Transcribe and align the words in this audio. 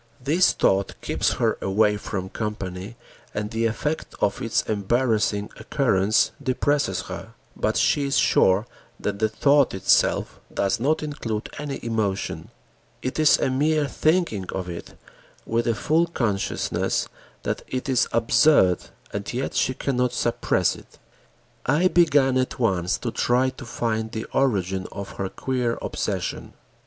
This 0.19 0.51
thought 0.53 0.99
keeps 1.01 1.33
her 1.33 1.59
away 1.61 1.95
from 1.95 2.29
company 2.29 2.95
and 3.35 3.51
the 3.51 3.67
effect 3.67 4.15
of 4.19 4.41
its 4.41 4.63
embarrassing 4.63 5.51
occurrence 5.59 6.31
depresses 6.41 7.01
her, 7.01 7.35
but 7.55 7.77
she 7.77 8.05
is 8.05 8.17
sure 8.17 8.65
that 8.99 9.19
the 9.19 9.29
thought 9.29 9.75
itself 9.75 10.39
does 10.51 10.79
not 10.79 11.03
include 11.03 11.51
any 11.59 11.79
emotion. 11.85 12.49
It 13.03 13.19
is 13.19 13.37
a 13.37 13.51
mere 13.51 13.85
thinking 13.87 14.45
of 14.51 14.67
it 14.67 14.97
with 15.45 15.67
a 15.67 15.75
full 15.75 16.07
consciousness 16.07 17.07
that 17.43 17.61
it 17.67 17.87
is 17.87 18.07
absurd, 18.11 18.79
and 19.13 19.31
yet 19.31 19.53
she 19.53 19.75
cannot 19.75 20.13
suppress 20.13 20.75
it. 20.75 20.97
I 21.67 21.87
began 21.87 22.39
at 22.39 22.57
once 22.57 22.97
to 22.97 23.11
try 23.11 23.51
to 23.51 23.65
find 23.65 24.11
the 24.11 24.25
origin 24.33 24.87
of 24.91 25.09
her 25.17 25.29
queer 25.29 25.77
obsession. 25.79 26.53